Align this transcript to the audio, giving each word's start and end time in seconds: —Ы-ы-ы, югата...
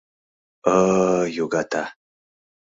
—Ы-ы-ы, 0.75 1.29
югата... 1.43 1.83